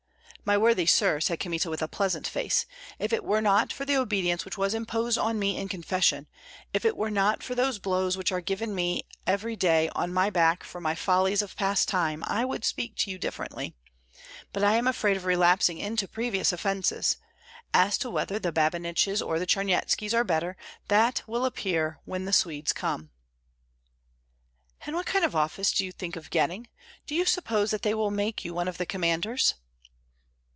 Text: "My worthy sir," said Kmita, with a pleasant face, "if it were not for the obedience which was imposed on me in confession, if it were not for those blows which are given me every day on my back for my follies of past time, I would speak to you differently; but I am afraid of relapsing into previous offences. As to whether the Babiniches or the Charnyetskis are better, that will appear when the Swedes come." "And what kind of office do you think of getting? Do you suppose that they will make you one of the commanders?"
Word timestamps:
"My 0.43 0.57
worthy 0.57 0.87
sir," 0.87 1.21
said 1.21 1.39
Kmita, 1.39 1.69
with 1.69 1.81
a 1.83 1.87
pleasant 1.87 2.27
face, 2.27 2.65
"if 2.99 3.13
it 3.13 3.23
were 3.23 3.39
not 3.41 3.71
for 3.71 3.85
the 3.85 3.95
obedience 3.95 4.43
which 4.43 4.57
was 4.57 4.73
imposed 4.73 5.17
on 5.17 5.39
me 5.39 5.55
in 5.55 5.69
confession, 5.69 6.27
if 6.73 6.83
it 6.83 6.97
were 6.97 7.11
not 7.11 7.41
for 7.43 7.53
those 7.55 7.79
blows 7.79 8.17
which 8.17 8.33
are 8.33 8.41
given 8.41 8.75
me 8.75 9.03
every 9.27 9.55
day 9.55 9.87
on 9.95 10.11
my 10.11 10.29
back 10.29 10.65
for 10.65 10.81
my 10.81 10.93
follies 10.95 11.41
of 11.43 11.55
past 11.55 11.87
time, 11.87 12.21
I 12.27 12.43
would 12.43 12.65
speak 12.65 12.95
to 12.97 13.11
you 13.11 13.17
differently; 13.19 13.75
but 14.51 14.61
I 14.63 14.75
am 14.75 14.87
afraid 14.87 15.15
of 15.15 15.23
relapsing 15.23 15.77
into 15.77 16.07
previous 16.07 16.51
offences. 16.51 17.17
As 17.73 17.97
to 17.99 18.09
whether 18.09 18.37
the 18.39 18.51
Babiniches 18.51 19.21
or 19.21 19.39
the 19.39 19.47
Charnyetskis 19.47 20.13
are 20.13 20.25
better, 20.25 20.57
that 20.89 21.21
will 21.27 21.45
appear 21.45 21.99
when 22.03 22.25
the 22.25 22.33
Swedes 22.33 22.73
come." 22.73 23.11
"And 24.85 24.97
what 24.97 25.05
kind 25.05 25.23
of 25.23 25.35
office 25.35 25.71
do 25.71 25.85
you 25.85 25.93
think 25.93 26.15
of 26.17 26.31
getting? 26.31 26.67
Do 27.05 27.15
you 27.15 27.23
suppose 27.25 27.71
that 27.71 27.83
they 27.83 27.93
will 27.93 28.11
make 28.11 28.43
you 28.43 28.53
one 28.55 28.67
of 28.67 28.79
the 28.79 28.87
commanders?" 28.87 29.53